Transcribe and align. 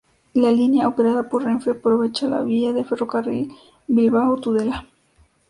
La 0.33 0.49
línea, 0.51 0.87
operada 0.87 1.29
por 1.29 1.43
Renfe, 1.43 1.69
aprovecha 1.69 2.27
la 2.27 2.41
vía 2.41 2.73
del 2.73 2.85
ferrocarril 2.85 3.53
Bilbao-Tudela. 3.87 4.87